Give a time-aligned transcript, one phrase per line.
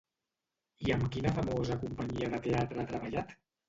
[0.85, 3.43] I amb quina famosa companyia de teatre ha treballat?